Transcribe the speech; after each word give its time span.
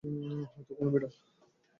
হয়তো 0.51 0.71
কোনো 0.77 0.89
বিড়াল? 0.93 1.13